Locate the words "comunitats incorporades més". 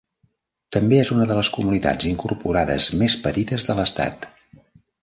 1.57-3.19